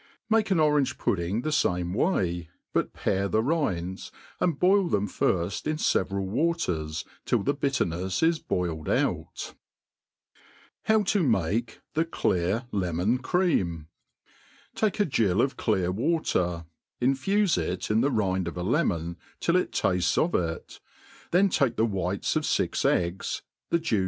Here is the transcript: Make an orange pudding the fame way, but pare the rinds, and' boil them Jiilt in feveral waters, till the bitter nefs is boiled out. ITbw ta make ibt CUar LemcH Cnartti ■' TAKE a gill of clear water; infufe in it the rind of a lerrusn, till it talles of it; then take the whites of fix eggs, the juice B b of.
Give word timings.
Make 0.31 0.49
an 0.49 0.59
orange 0.59 0.97
pudding 0.97 1.41
the 1.43 1.51
fame 1.51 1.93
way, 1.93 2.49
but 2.73 2.91
pare 2.91 3.27
the 3.27 3.43
rinds, 3.43 4.11
and' 4.39 4.57
boil 4.57 4.87
them 4.87 5.07
Jiilt 5.07 5.67
in 5.67 5.77
feveral 5.77 6.25
waters, 6.25 7.05
till 7.23 7.43
the 7.43 7.53
bitter 7.53 7.85
nefs 7.85 8.23
is 8.23 8.39
boiled 8.39 8.89
out. 8.89 9.53
ITbw 10.89 11.05
ta 11.07 11.19
make 11.19 11.81
ibt 11.93 12.09
CUar 12.09 12.67
LemcH 12.73 13.19
Cnartti 13.19 13.19
■' 13.19 13.85
TAKE 14.73 14.99
a 15.01 15.05
gill 15.05 15.39
of 15.39 15.55
clear 15.55 15.91
water; 15.91 16.65
infufe 16.99 17.61
in 17.91 17.97
it 17.99 18.01
the 18.01 18.09
rind 18.09 18.47
of 18.47 18.57
a 18.57 18.63
lerrusn, 18.63 19.17
till 19.39 19.55
it 19.55 19.71
talles 19.71 20.17
of 20.17 20.33
it; 20.33 20.79
then 21.29 21.47
take 21.47 21.75
the 21.75 21.85
whites 21.85 22.35
of 22.35 22.43
fix 22.47 22.83
eggs, 22.85 23.43
the 23.69 23.77
juice 23.77 23.89
B 23.91 23.97
b 23.97 23.97
of. 23.97 23.99